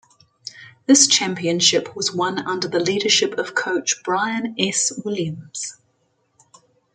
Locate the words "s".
4.57-4.91